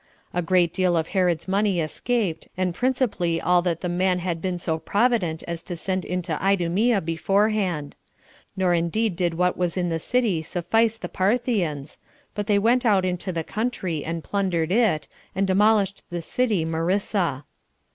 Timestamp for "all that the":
3.39-3.87